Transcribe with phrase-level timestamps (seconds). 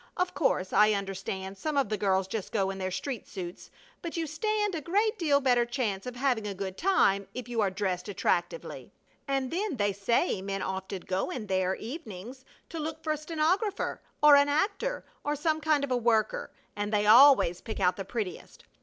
[0.17, 3.69] Of course I understand some of the girls just go in their street suits,
[4.01, 7.61] but you stand a great deal better chance of having a good time if you
[7.61, 8.91] are dressed attractively.
[9.27, 14.01] And then they say men often go in there evenings to look for a stenographer,
[14.23, 18.03] or an actor, or some kind of a worker, and they always pick out the
[18.03, 18.63] prettiest.